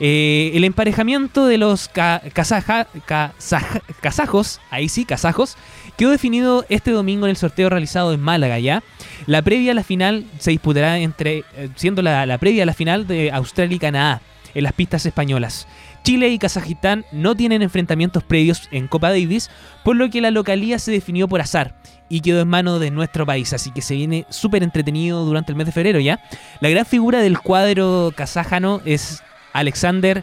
[0.00, 5.56] Eh, el emparejamiento de los ca- kazaja- kazaj- kazajos, ahí sí, kazajos,
[5.96, 8.82] quedó definido este domingo en el sorteo realizado en Málaga, ¿ya?
[9.26, 12.74] La previa a la final se disputará entre, eh, siendo la, la previa a la
[12.74, 14.20] final de Australia y Canadá,
[14.52, 15.68] en las pistas españolas.
[16.06, 19.50] Chile y Kazajistán no tienen enfrentamientos previos en Copa Davis,
[19.82, 21.74] por lo que la localía se definió por azar
[22.08, 25.56] y quedó en manos de nuestro país, así que se viene súper entretenido durante el
[25.56, 26.20] mes de febrero, ¿ya?
[26.60, 29.20] La gran figura del cuadro kazajano es
[29.52, 30.22] Alexander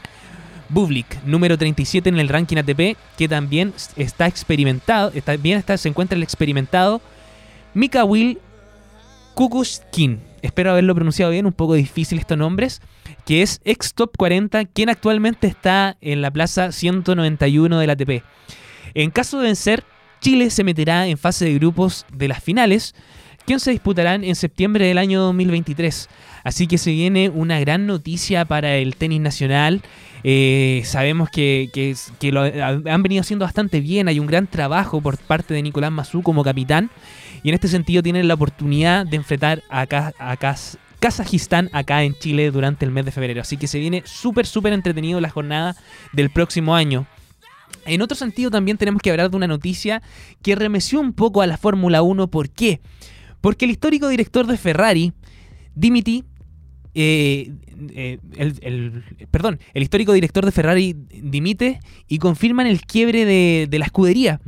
[0.69, 5.89] Bublik, número 37 en el ranking ATP, que también está experimentado, está, bien está, se
[5.89, 7.01] encuentra el experimentado
[7.73, 8.39] Mikhail
[9.33, 10.21] Kukushkin.
[10.41, 12.81] Espero haberlo pronunciado bien, un poco difícil estos nombres,
[13.25, 18.23] que es ex top 40, quien actualmente está en la plaza 191 del ATP.
[18.93, 19.83] En caso de vencer,
[20.21, 22.95] Chile se meterá en fase de grupos de las finales,
[23.45, 26.09] que se disputarán en septiembre del año 2023.
[26.43, 29.81] Así que se viene una gran noticia para el tenis nacional.
[30.23, 34.07] Eh, sabemos que, que lo han venido haciendo bastante bien.
[34.07, 36.89] Hay un gran trabajo por parte de Nicolás Mazú como capitán.
[37.43, 39.81] Y en este sentido tienen la oportunidad de enfrentar a,
[40.17, 40.37] a
[41.03, 43.41] Kazajistán acá en Chile durante el mes de febrero.
[43.41, 45.75] Así que se viene súper, súper entretenido la jornada
[46.13, 47.07] del próximo año.
[47.85, 50.01] En otro sentido también tenemos que hablar de una noticia
[50.41, 52.27] que remeció un poco a la Fórmula 1.
[52.29, 52.79] ¿Por qué?
[53.41, 55.11] Porque el histórico director de Ferrari,
[55.75, 56.23] Dimitri,
[56.95, 57.51] eh,
[57.93, 63.67] eh, el, el- perdón, el histórico director de Ferrari dimite y confirman el quiebre de,
[63.69, 64.39] de la escudería.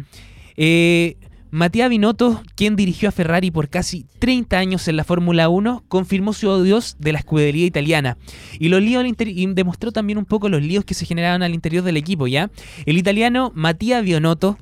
[0.56, 1.18] Eh,
[1.56, 6.34] Matías Binotto, quien dirigió a Ferrari por casi 30 años en la Fórmula 1, confirmó
[6.34, 8.18] su odios de la escudería italiana
[8.60, 11.82] y los líos y demostró también un poco los líos que se generaban al interior
[11.86, 12.52] del equipo, ¿ya?
[12.86, 14.58] El italiano Matías Binotto,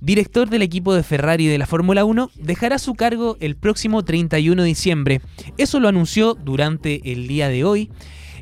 [0.00, 4.62] director del equipo de Ferrari de la Fórmula 1, dejará su cargo el próximo 31
[4.62, 5.20] de diciembre.
[5.58, 7.88] Eso lo anunció durante el día de hoy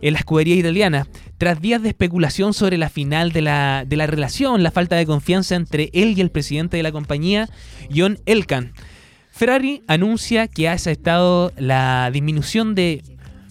[0.03, 1.07] en la escudería italiana,
[1.38, 5.07] tras días de especulación sobre la final de la, de la relación, la falta de
[5.07, 7.48] confianza entre él y el presidente de la compañía,
[7.94, 8.72] John Elkan.
[9.30, 13.03] Ferrari anuncia que ha aceptado la disminución de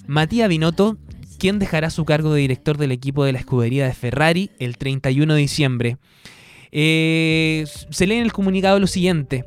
[0.08, 0.98] Matías Binotto,
[1.40, 5.34] quien dejará su cargo de director del equipo de la escudería de Ferrari el 31
[5.34, 5.98] de diciembre.
[6.72, 9.46] Eh, se lee en el comunicado lo siguiente.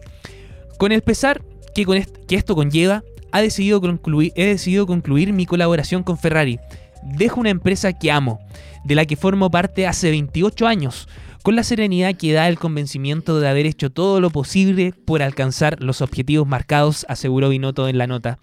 [0.79, 1.45] Con el pesar
[1.75, 6.59] que, con esto conlleva, ha decidido concluir, he decidido concluir mi colaboración con Ferrari.
[7.03, 8.41] Dejo una empresa que amo,
[8.85, 11.09] de la que formo parte hace 28 años,
[11.43, 15.83] con la serenidad que da el convencimiento de haber hecho todo lo posible por alcanzar
[15.83, 18.39] los objetivos marcados, aseguró Binotto en la nota.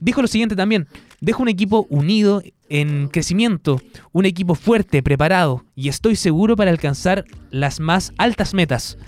[0.00, 0.88] Dijo lo siguiente también,
[1.20, 7.24] dejo un equipo unido en crecimiento, un equipo fuerte, preparado, y estoy seguro para alcanzar
[7.50, 8.98] las más altas metas,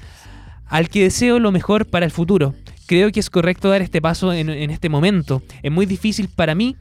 [0.66, 2.54] al que deseo lo mejor para el futuro.
[2.86, 5.42] Creo que es correcto dar este paso en, en este momento.
[5.62, 6.76] Es muy difícil para mí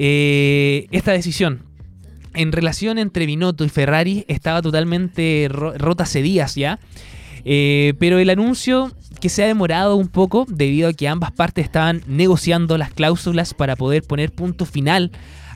[0.00, 1.64] eh, esta decisión.
[2.34, 6.78] En relación entre Binotto y Ferrari estaba totalmente ro- rota hace días ya.
[7.44, 11.64] Eh, pero el anuncio que se ha demorado un poco debido a que ambas partes
[11.64, 15.10] estaban negociando las cláusulas para poder poner punto final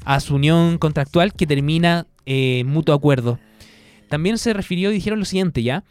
[0.05, 3.39] a su unión contractual que termina eh, en mutuo acuerdo.
[4.09, 5.85] También se refirió y dijeron lo siguiente ya.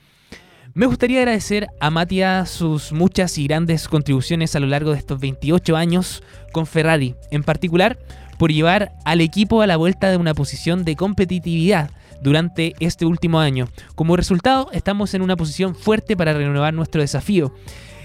[0.73, 5.19] Me gustaría agradecer a Matías sus muchas y grandes contribuciones a lo largo de estos
[5.19, 6.23] 28 años
[6.53, 7.99] con Ferrari, en particular
[8.41, 11.91] por llevar al equipo a la vuelta de una posición de competitividad
[12.23, 13.67] durante este último año.
[13.93, 17.53] Como resultado, estamos en una posición fuerte para renovar nuestro desafío.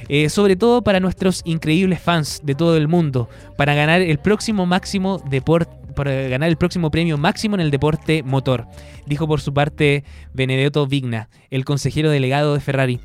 [0.08, 4.66] eh, sobre todo para nuestros increíbles fans de todo el mundo, para ganar el próximo
[4.66, 8.66] máximo deporte, para ganar el próximo premio máximo en el deporte motor,
[9.06, 13.00] dijo por su parte Benedetto Vigna, el consejero delegado de Ferrari.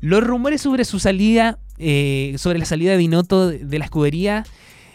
[0.00, 4.44] Los rumores sobre su salida eh, sobre la salida de Binotto de la escudería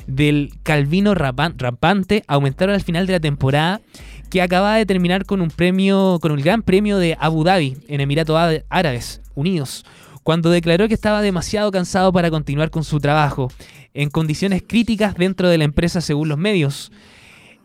[0.08, 3.82] del Calvino Rampante aumentaron al final de la temporada
[4.30, 8.02] que acababa de terminar con un premio, con el Gran Premio de Abu Dhabi en
[8.02, 8.38] Emiratos
[8.70, 9.86] Árabes Unidos,
[10.24, 13.52] cuando declaró que estaba demasiado cansado para continuar con su trabajo,
[13.93, 16.91] en condiciones críticas dentro de la empresa según los medios.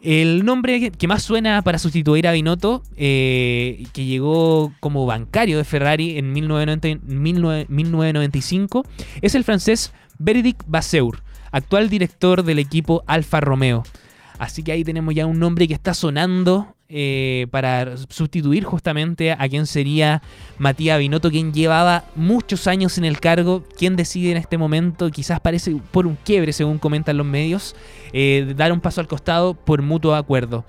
[0.03, 5.65] El nombre que- más suena para sustituir a Binotto, eh, que llegó como bancario de
[5.65, 8.85] Ferrari en 1990 19- 1995,
[9.23, 11.23] es el francés Bérédicte Vasseur,
[11.57, 13.83] actual director del equipo Alfa Romeo.
[14.39, 19.49] Así que ahí tenemos ya un nombre que está sonando eh, para sustituir justamente a
[19.49, 20.23] quien sería
[20.59, 25.41] Matías Binotto, quien llevaba muchos años en el cargo, quien decide en este momento, quizás
[25.41, 27.75] parece por un quiebre según comentan los medios,
[28.13, 30.65] eh, dar un paso al costado por mutuo acuerdo.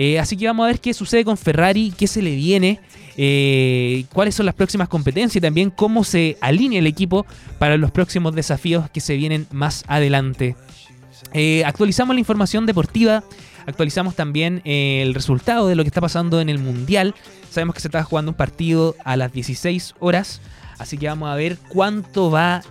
[0.00, 2.78] Eh, así que vamos a ver qué sucede con Ferrari, qué se le viene,
[3.16, 7.26] eh, cuáles son las próximas competencias y también cómo se alinea el equipo
[7.58, 10.54] para los próximos desafíos que se vienen más adelante.
[11.32, 13.24] Eh, actualizamos la información deportiva,
[13.66, 17.16] actualizamos también el resultado de lo que está pasando en el Mundial.
[17.50, 20.40] Sabemos que se está jugando un partido a las 16 horas,
[20.78, 22.62] así que vamos a ver cuánto va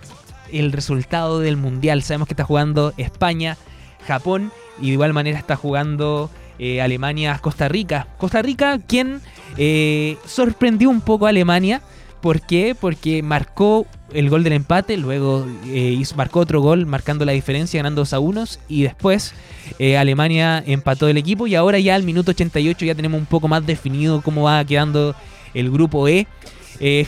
[0.50, 2.02] el resultado del Mundial.
[2.02, 3.58] Sabemos que está jugando España,
[4.06, 4.50] Japón
[4.80, 8.08] y de igual manera está jugando eh, Alemania, Costa Rica.
[8.18, 9.20] Costa Rica, quien
[9.56, 11.82] eh, sorprendió un poco a Alemania.
[12.20, 12.76] ¿Por qué?
[12.78, 18.00] Porque marcó el gol del empate, luego eh, marcó otro gol marcando la diferencia, ganando
[18.00, 19.34] 2 a 1 y después
[19.78, 23.46] eh, Alemania empató el equipo y ahora ya al minuto 88 ya tenemos un poco
[23.46, 25.14] más definido cómo va quedando
[25.54, 26.26] el grupo E.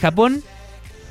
[0.01, 0.43] Japón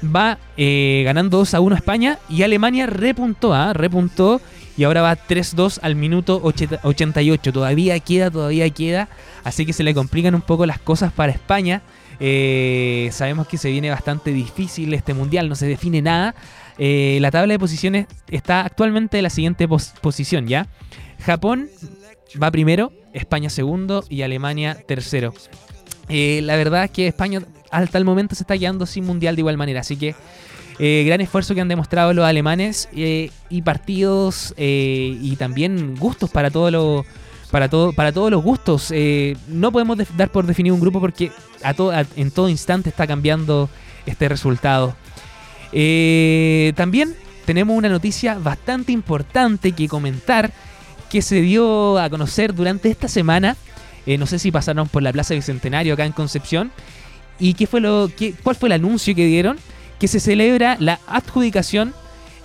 [0.03, 3.73] va ganando 2 a 1 a España y Alemania repuntó, ¿ah?
[3.73, 4.39] repuntó
[4.79, 7.51] y ahora va 3-2 al minuto 80 88.
[7.51, 9.09] Todavía queda, todavía queda,
[9.43, 11.81] así que se le complican un poco las cosas para España.
[12.21, 16.33] Eh, sabemos que se viene bastante difícil este mundial, no se define nada.
[16.77, 20.67] Eh, la tabla de posiciones está actualmente en la siguiente pos- posición, ¿ya?
[21.25, 21.67] Japón
[22.41, 25.33] va primero, España segundo y Alemania tercero.
[26.07, 29.41] Eh, la verdad es que España hasta el momento se está quedando sin mundial de
[29.41, 30.15] igual manera, así que
[30.79, 36.29] eh, gran esfuerzo que han demostrado los alemanes eh, y partidos eh, y también gustos
[36.31, 37.05] para todos los
[37.51, 38.93] para todo para todos los gustos.
[39.47, 41.31] No podemos dar por definido un grupo porque
[41.63, 43.69] a to- a- en todo instante está cambiando
[44.05, 44.95] este resultado.
[46.75, 47.15] También
[47.45, 50.51] tenemos una noticia bastante importante que comentar
[51.09, 53.55] que se dio a conocer durante esta semana.
[54.05, 56.71] No sé si pasaron por la Plaza Bicentenario acá en Concepción.
[57.39, 59.57] ¿Y qué fue lo, qué- cuál fue el anuncio que dieron?
[59.99, 61.93] Que se celebra la adjudicación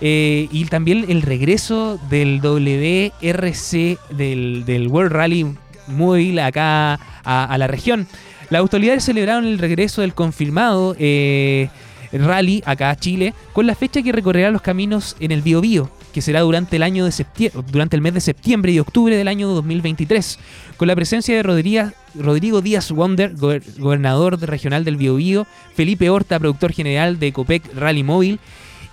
[0.01, 5.55] eh, y también el regreso del WRC, del, World Rally
[5.87, 8.07] Mobile acá a, a la región.
[8.49, 11.69] Las autoridades celebraron el regreso del confirmado eh,
[12.11, 16.21] rally acá a Chile con la fecha que recorrerá los caminos en el Biobío, que
[16.21, 19.49] será durante el año de septiembre, durante el mes de septiembre y octubre del año
[19.49, 20.39] 2023,
[20.77, 25.45] con la presencia de Rodrigo Díaz Wonder, gober- gobernador regional del Biobío,
[25.75, 28.39] Felipe Horta, productor general de Copec Rally Móvil,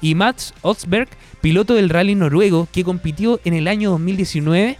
[0.01, 1.09] y Mats Otsberg,
[1.41, 4.77] piloto del rally noruego que compitió en el año 2019.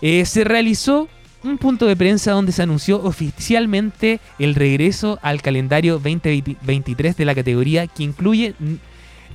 [0.00, 1.06] Eh, se realizó
[1.42, 7.34] un punto de prensa donde se anunció oficialmente el regreso al calendario 2023 de la
[7.34, 8.54] categoría que incluye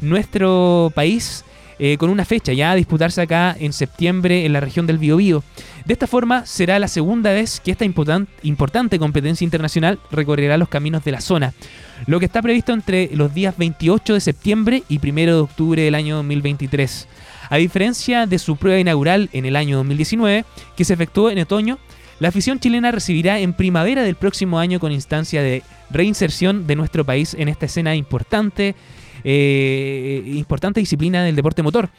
[0.02, 1.46] nuestro país
[1.80, 5.44] eh, con una fecha ya a disputarse acá en septiembre en la región del Biobío.
[5.86, 10.70] De esta forma será la segunda vez que esta importan- importante competencia internacional recorrerá los
[10.70, 11.54] caminos de la zona,
[12.06, 15.96] lo que está previsto entre los días 28 de septiembre y 1 de octubre del
[15.96, 17.08] año 2023.
[17.50, 20.46] A diferencia de su prueba inaugural en el año 2019,
[20.78, 21.80] que se efectuó en otoño,
[22.20, 27.06] la afición chilena recibirá en primavera del próximo año con instancia de reinserción de nuestro
[27.06, 28.76] país en esta escena importante,
[29.24, 31.90] eh, importante disciplina del deporte motor,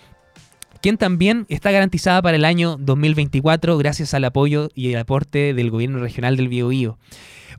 [0.81, 5.71] quien también está garantizada para el año 2024 gracias al apoyo y el aporte del
[5.71, 6.99] gobierno regional del Biobío.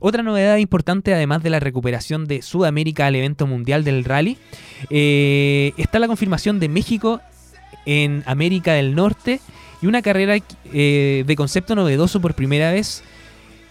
[0.00, 4.36] Otra novedad importante, además de la recuperación de Sudamérica al evento mundial del rally,
[4.90, 7.20] eh, está la confirmación de México
[7.86, 9.40] en América del Norte
[9.80, 10.36] y una carrera
[10.72, 13.04] eh, de concepto novedoso por primera vez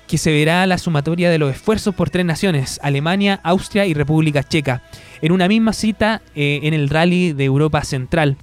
[0.08, 4.44] que se verá la sumatoria de los esfuerzos por tres naciones, Alemania, Austria y República
[4.44, 4.84] Checa,
[5.22, 8.38] en una misma cita eh, en el rally de Europa Central.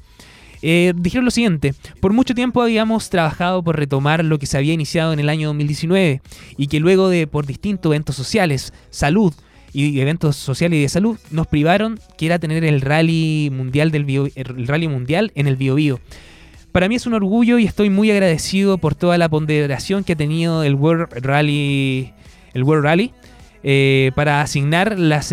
[0.61, 4.72] Eh, dijeron lo siguiente, por mucho tiempo habíamos trabajado por retomar lo que se había
[4.72, 6.20] iniciado en el año 2019
[6.57, 9.33] y que luego de por distintos eventos sociales, salud
[9.72, 14.33] y eventos sociales y de salud nos privaron que era tener el rally mundial del
[14.66, 16.01] rally mundial en el Biobío.
[16.72, 20.16] Para mí es un orgullo y estoy muy agradecido por toda la ponderación que ha
[20.16, 22.12] tenido el World Rally
[22.55, 23.12] el World Rally
[23.62, 25.32] eh, para asignar las-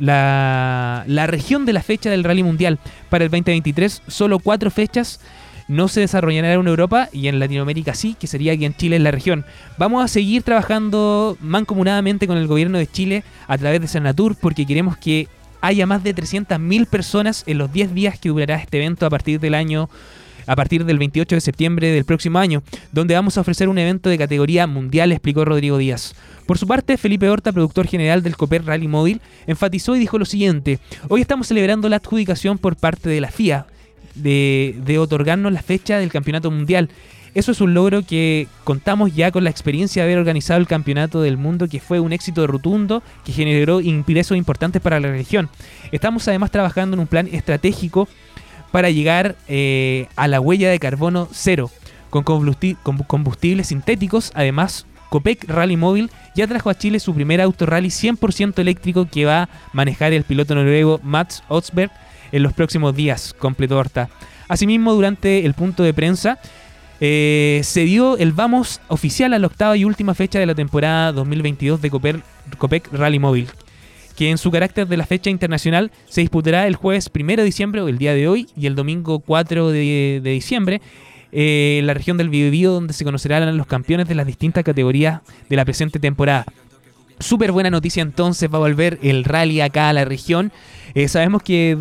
[0.00, 4.02] la- la región de la fecha del Rally Mundial para el 2023.
[4.06, 5.20] Solo cuatro fechas
[5.68, 9.04] no se desarrollarán en Europa y en Latinoamérica sí, que sería aquí en Chile en
[9.04, 9.44] la región.
[9.78, 14.66] Vamos a seguir trabajando mancomunadamente con el gobierno de Chile a través de Senatur porque
[14.66, 15.28] queremos que
[15.60, 19.38] haya más de 300.000 personas en los 10 días que durará este evento a partir
[19.40, 19.88] del año
[20.46, 22.62] a partir del 28 de septiembre del próximo año,
[22.92, 26.14] donde vamos a ofrecer un evento de categoría mundial, explicó Rodrigo Díaz.
[26.46, 30.24] Por su parte, Felipe Horta, productor general del Coper Rally Móvil, enfatizó y dijo lo
[30.24, 30.78] siguiente:
[31.08, 33.66] Hoy estamos celebrando la adjudicación por parte de la FIA
[34.14, 36.88] de, otorgarnos la fecha del campeonato mundial.
[37.34, 41.22] Eso es un logro que contamos ya con la experiencia de haber organizado el campeonato
[41.22, 45.48] del mundo, que fue un éxito rotundo, que generó ingresos importantes para la región.
[45.92, 48.06] Estamos además trabajando en un plan estratégico
[48.72, 51.70] para llegar eh, a la huella de carbono cero
[52.10, 54.32] con combusti- con combustibles sintéticos.
[54.34, 59.26] Además, Copec Rally Móvil ya trajo a Chile su primer auto rally 100% eléctrico que
[59.26, 61.90] va a manejar el piloto noruego Mats Otsberg
[62.32, 64.08] en los próximos días, completó Horta.
[64.48, 66.38] Asimismo, durante el punto de prensa,
[67.00, 71.12] eh, se dio el vamos oficial a la octava y última fecha de la temporada
[71.12, 72.22] 2022 de Copec,
[72.58, 73.48] Copec Rally Móvil,
[74.22, 77.80] que en su carácter de la fecha internacional se disputará el jueves 1 de diciembre,
[77.80, 80.80] el día de hoy, y el domingo 4 de, diciembre,
[81.32, 85.22] eh, en la región del Biobío, donde se conocerán los campeones de las distintas categorías
[85.48, 86.44] de la presente temporada.
[87.18, 90.52] Súper buena noticia entonces, va a volver el rally acá a la región.
[90.94, 91.76] Eh, sabemos que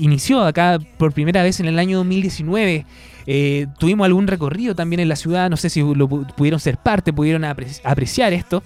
[0.00, 2.86] inició acá por primera vez en el año 2019.
[3.26, 6.76] Eh, tuvimos algún recorrido también en la ciudad, no sé si lo pu- pudieron ser
[6.76, 8.62] parte, pudieron apre- apreciar esto.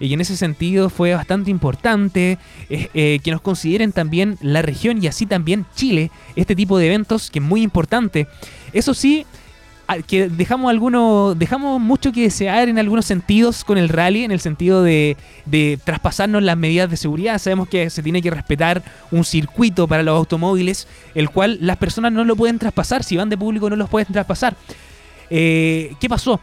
[0.00, 2.38] Y en ese sentido fue bastante importante
[2.68, 6.86] eh, eh, que nos consideren también la región y así también Chile, este tipo de
[6.86, 8.26] eventos que es muy importante.
[8.72, 9.24] Eso sí,
[10.06, 14.40] que dejamos algunos dejamos mucho que desear en algunos sentidos con el rally en el
[14.40, 19.24] sentido de, de traspasarnos las medidas de seguridad sabemos que se tiene que respetar un
[19.24, 23.36] circuito para los automóviles el cual las personas no lo pueden traspasar si van de
[23.36, 24.56] público no los pueden traspasar
[25.30, 26.40] Eh, ¿qué pasó?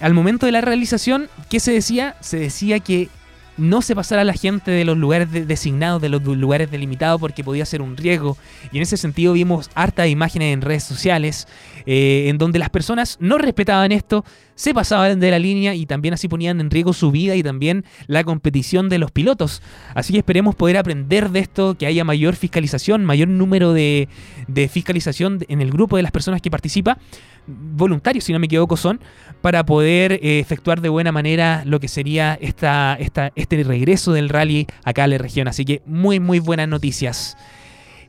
[0.00, 2.16] al momento de la realización ¿qué se decía?
[2.20, 3.08] se decía que
[3.56, 7.44] no se pasara la gente de los lugares de- designados, de los lugares delimitados, porque
[7.44, 8.36] podía ser un riesgo.
[8.72, 11.46] Y en ese sentido vimos hartas imágenes en redes sociales,
[11.86, 14.24] eh, en donde las personas no respetaban esto,
[14.56, 17.84] se pasaban de la línea y también así ponían en riesgo su vida y también
[18.06, 19.62] la competición de los pilotos.
[19.94, 24.08] Así que esperemos poder aprender de esto, que haya mayor fiscalización, mayor número de,
[24.46, 26.98] de fiscalización en el grupo de las personas que participa,
[27.46, 29.00] voluntarios si no me equivoco son,
[29.40, 34.28] para poder eh, efectuar de buena manera lo que sería esta, esta, este regreso del
[34.28, 35.48] rally acá a la región.
[35.48, 37.36] Así que muy, muy buenas noticias.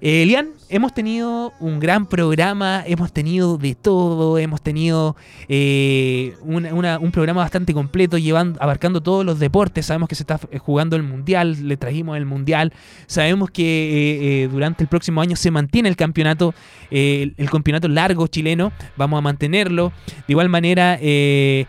[0.07, 5.15] Eh, Elian, hemos tenido un gran programa, hemos tenido de todo, hemos tenido
[5.49, 9.87] eh, un programa bastante completo, llevando, abarcando todos los deportes.
[9.87, 12.71] Sabemos que se está eh, jugando el Mundial, le trajimos el Mundial.
[13.07, 16.53] Sabemos que eh, eh, durante el próximo año se mantiene el campeonato,
[16.91, 19.91] el, campeonato largo chileno, vamos a mantenerlo.
[20.27, 21.65] De igual manera, el-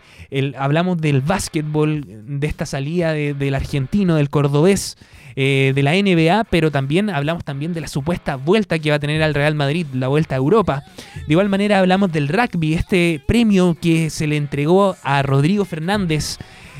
[0.59, 4.95] hablamos del básquetbol, de esta salida de- del argentino, del cordobés
[5.39, 8.99] eh, de la NBA, pero también hablamos también de la supuesta vuelta que va a
[8.99, 10.83] tener al Real Madrid, la vuelta a Europa.
[11.13, 16.39] De igual manera hablamos del rugby, este premio que se le entregó a Rodrigo Fernández.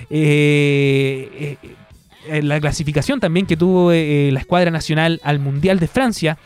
[0.10, 1.70] eh, eh,
[2.30, 6.40] eh, la clasificación también que tuvo la escuadra nacional al Mundial de Francia.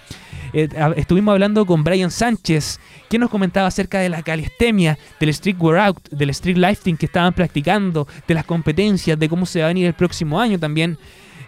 [0.51, 6.09] Estuvimos hablando con Brian Sánchez, que nos comentaba acerca de la calistenia, del street workout,
[6.09, 9.87] del street lifting que estaban practicando, de las competencias, de cómo se va a venir
[9.87, 10.97] el próximo año también.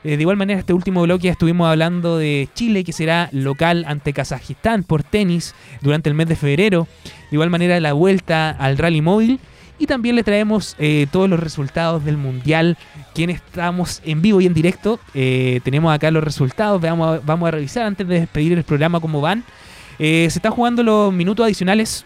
[0.04, 4.12] Eh, de igual manera, este último bloque estuvimos hablando de Chile, que será local ante
[4.14, 6.88] Kazajistán por tenis durante el mes de febrero.
[7.04, 9.39] De igual manera, la vuelta al rally móvil.
[9.80, 12.78] Y también le traemos eh, todos los resultados del Mundial,
[13.16, 14.99] quienes estamos en vivo y en directo.
[15.14, 18.99] Eh, tenemos acá los resultados, vamos a, vamos a revisar antes de despedir el programa
[18.99, 19.43] cómo van.
[19.97, 22.06] Se están jugando los minutos adicionales.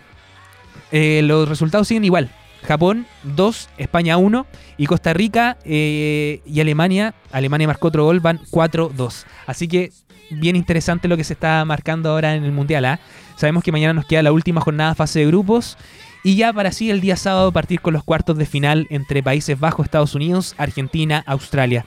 [0.92, 2.30] Los resultados siguen igual.
[2.64, 4.46] Japón 2, España 1
[4.78, 7.14] y Costa Rica eh, y Alemania.
[7.32, 9.26] Alemania marcó otro gol, van 4-2.
[9.46, 9.92] Así que
[10.30, 12.86] bien interesante lo que se está marcando ahora en el Mundial.
[12.86, 13.00] ¿ah?
[13.36, 15.78] Sabemos que mañana nos queda la última jornada fase de grupos.
[16.24, 19.60] Y ya para así el día sábado partir con los cuartos de final entre Países
[19.60, 21.86] Bajos, Estados Unidos, Argentina, Australia.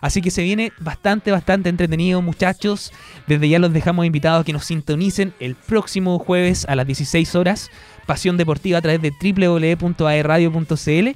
[0.00, 2.92] Así que se viene bastante, bastante entretenido, muchachos.
[3.28, 7.36] Desde ya los dejamos invitados a que nos sintonicen el próximo jueves a las 16
[7.36, 7.70] horas.
[8.06, 11.08] Pasión Deportiva a través de www.aerradio.cl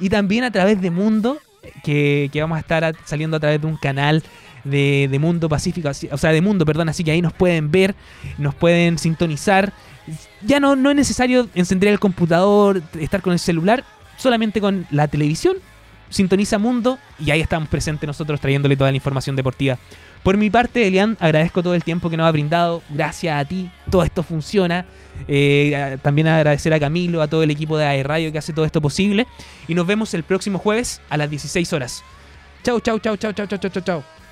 [0.00, 1.38] y también a través de Mundo,
[1.82, 4.22] que, vamos a estar saliendo a través de un canal
[4.64, 7.94] de, de, Mundo Pacífico, o sea, de Mundo, perdón, así que ahí nos pueden ver,
[8.38, 9.72] nos pueden sintonizar.
[10.42, 13.84] Ya no, no es necesario encender el computador, estar con el celular,
[14.16, 15.56] solamente con la televisión.
[16.10, 19.78] Sintoniza Mundo y ahí estamos presentes nosotros trayéndole toda la información deportiva
[20.24, 22.82] por mi parte, Elian, agradezco todo el tiempo que nos ha brindado.
[22.88, 24.86] Gracias a ti, todo esto funciona.
[25.28, 28.64] Eh, también agradecer a Camilo, a todo el equipo de AE Radio que hace todo
[28.64, 29.26] esto posible.
[29.68, 32.02] Y nos vemos el próximo jueves a las 16 horas.
[32.62, 34.23] Chau, chau, chau, chau, chau, chau, chau, chau.